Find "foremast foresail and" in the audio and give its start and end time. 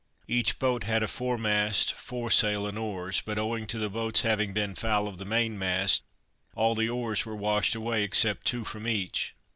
1.07-2.75